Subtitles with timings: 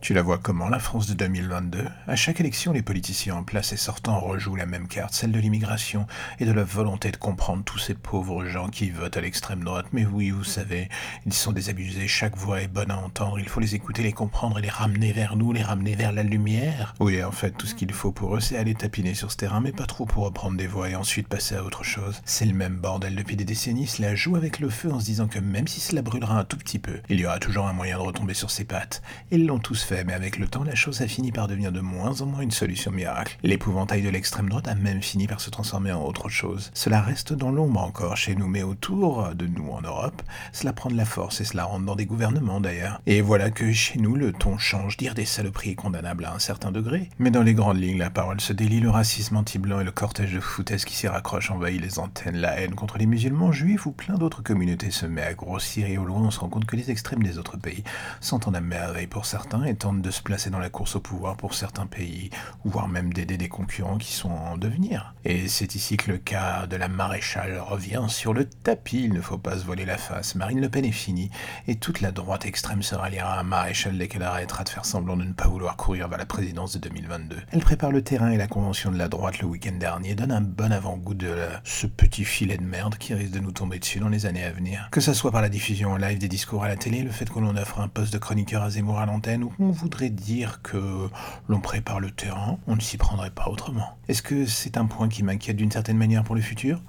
[0.00, 3.72] Tu la vois comment, la France de 2022 À chaque élection, les politiciens en place
[3.72, 6.06] et sortant rejouent la même carte, celle de l'immigration
[6.38, 9.86] et de la volonté de comprendre tous ces pauvres gens qui votent à l'extrême droite.
[9.92, 10.88] Mais oui, vous savez,
[11.26, 14.60] ils sont désabusés, chaque voix est bonne à entendre, il faut les écouter, les comprendre
[14.60, 16.94] et les ramener vers nous, les ramener vers la lumière.
[17.00, 19.60] Oui, en fait, tout ce qu'il faut pour eux, c'est aller tapiner sur ce terrain,
[19.60, 22.22] mais pas trop pour reprendre des voix et ensuite passer à autre chose.
[22.24, 25.26] C'est le même bordel depuis des décennies, cela joue avec le feu en se disant
[25.26, 27.98] que même si cela brûlera un tout petit peu, il y aura toujours un moyen
[27.98, 29.02] de retomber sur ses pattes.
[29.32, 32.20] Ils l'ont tous mais avec le temps, la chose a fini par devenir de moins
[32.20, 33.38] en moins une solution miracle.
[33.42, 36.70] L'épouvantail de l'extrême droite a même fini par se transformer en autre chose.
[36.74, 40.90] Cela reste dans l'ombre encore chez nous, mais autour de nous en Europe, cela prend
[40.90, 43.00] de la force et cela rentre dans des gouvernements d'ailleurs.
[43.06, 46.38] Et voilà que chez nous, le ton change, dire des saloperies est condamnable à un
[46.38, 47.08] certain degré.
[47.18, 50.32] Mais dans les grandes lignes, la parole se délie, le racisme anti-blanc et le cortège
[50.32, 53.92] de foutaise qui s'y raccroche envahit les antennes, la haine contre les musulmans, juifs ou
[53.92, 56.76] plein d'autres communautés se met à grossir et au loin on se rend compte que
[56.76, 57.84] les extrêmes des autres pays
[58.20, 61.36] s'entendent à merveille pour certains et tentent de se placer dans la course au pouvoir
[61.36, 62.30] pour certains pays,
[62.64, 65.14] voire même d'aider des concurrents qui sont en devenir.
[65.24, 69.20] Et c'est ici que le cas de la maréchale revient sur le tapis, il ne
[69.20, 70.34] faut pas se voiler la face.
[70.34, 71.30] Marine Le Pen est finie,
[71.66, 75.16] et toute la droite extrême se ralliera à maréchal dès qu'elle arrêtera de faire semblant
[75.16, 77.36] de ne pas vouloir courir vers la présidence de 2022.
[77.52, 80.40] Elle prépare le terrain et la convention de la droite le week-end dernier donne un
[80.40, 84.08] bon avant-goût de ce petit filet de merde qui risque de nous tomber dessus dans
[84.08, 84.88] les années à venir.
[84.90, 87.30] Que ce soit par la diffusion en live des discours à la télé, le fait
[87.30, 91.08] que l'on offre un poste de chroniqueur à Zemmour à l'antenne, ou voudrait dire que
[91.48, 93.96] l'on prépare le terrain, on ne s'y prendrait pas autrement.
[94.08, 96.80] Est-ce que c'est un point qui m'inquiète d'une certaine manière pour le futur?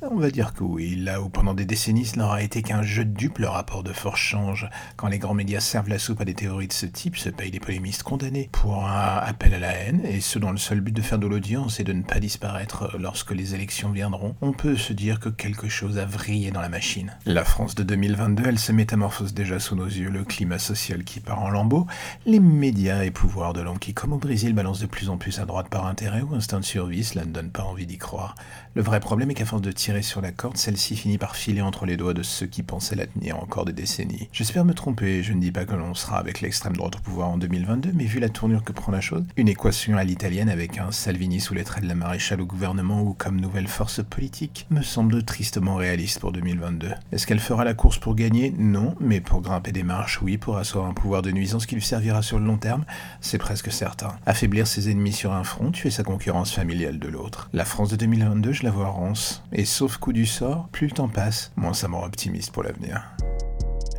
[0.00, 3.04] On va dire que oui, là où pendant des décennies ce n'aura été qu'un jeu
[3.04, 4.70] de dupes, le rapport de force change.
[4.96, 7.50] Quand les grands médias servent la soupe à des théories de ce type, se payent
[7.50, 10.92] des polémistes condamnés pour un appel à la haine, et ce dans le seul but
[10.94, 14.36] de faire de l'audience et de ne pas disparaître lorsque les élections viendront.
[14.40, 17.16] On peut se dire que quelque chose a vrillé dans la machine.
[17.26, 21.18] La France de 2022, elle se métamorphose déjà sous nos yeux, le climat social qui
[21.18, 21.88] part en lambeaux,
[22.26, 25.38] les médias et pouvoirs de l'homme qui, comme au Brésil, balancent de plus en plus
[25.38, 28.34] à droite par intérêt ou instinct de survie, cela ne donne pas envie d'y croire.
[28.74, 31.62] Le vrai problème est qu'à force de tirer sur la corde, celle-ci finit par filer
[31.62, 34.28] entre les doigts de ceux qui pensaient la tenir encore des décennies.
[34.32, 37.30] J'espère me tromper, je ne dis pas que l'on sera avec l'extrême droite au pouvoir
[37.30, 40.78] en 2022, mais vu la tournure que prend la chose, une équation à l'italienne avec
[40.78, 44.66] un Salvini sous les traits de la maréchale au gouvernement ou comme nouvelle force politique
[44.70, 46.90] me semble tristement réaliste pour 2022.
[47.12, 48.54] Est-ce qu'elle fera la course pour gagner?
[48.58, 51.82] Non, mais pour grimper des marches, oui, pour asseoir un pouvoir de nuisance qui lui
[51.88, 52.84] servira sur le long terme,
[53.20, 54.16] c'est presque certain.
[54.26, 57.48] Affaiblir ses ennemis sur un front, tuer sa concurrence familiale de l'autre.
[57.52, 59.42] La France de 2022, je la vois rance.
[59.52, 62.62] Et sauf coup du sort, plus le temps passe, moins ça me rend optimiste pour
[62.62, 63.02] l'avenir.